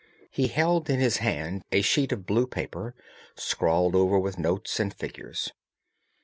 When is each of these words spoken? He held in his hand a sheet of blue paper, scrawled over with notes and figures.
He 0.31 0.47
held 0.47 0.89
in 0.89 0.99
his 0.99 1.17
hand 1.17 1.61
a 1.71 1.83
sheet 1.83 2.11
of 2.11 2.25
blue 2.25 2.47
paper, 2.47 2.95
scrawled 3.35 3.95
over 3.95 4.17
with 4.17 4.39
notes 4.39 4.79
and 4.79 4.91
figures. 4.91 5.51